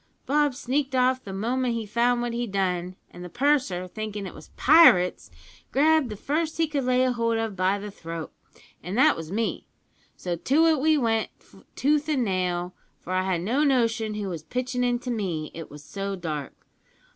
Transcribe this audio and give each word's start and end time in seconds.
Bob 0.25 0.55
sneaked 0.55 0.95
off 0.95 1.23
the 1.23 1.31
moment 1.31 1.75
he 1.75 1.85
found 1.85 2.23
what 2.23 2.33
he'd 2.33 2.51
done, 2.51 2.95
and 3.11 3.23
the 3.23 3.29
purser, 3.29 3.87
thinkin' 3.87 4.25
it 4.25 4.33
was 4.33 4.49
pirates, 4.57 5.29
grabbed 5.71 6.09
the 6.09 6.15
first 6.15 6.57
he 6.57 6.65
could 6.65 6.85
lay 6.85 7.05
hold 7.05 7.37
of 7.37 7.55
by 7.55 7.77
the 7.77 7.91
throat, 7.91 8.33
and 8.81 8.97
that 8.97 9.15
was 9.15 9.31
me, 9.31 9.67
so 10.15 10.35
to 10.35 10.65
it 10.65 10.79
we 10.81 10.97
went 10.97 11.29
tooth 11.75 12.09
an' 12.09 12.23
nail, 12.23 12.73
for 12.99 13.13
I 13.13 13.21
had 13.25 13.41
no 13.41 13.63
notion 13.63 14.15
who 14.15 14.27
was 14.27 14.41
pitchin' 14.41 14.83
into 14.83 15.11
me, 15.11 15.51
it 15.53 15.69
was 15.69 15.83
so 15.85 16.15
dark. 16.15 16.55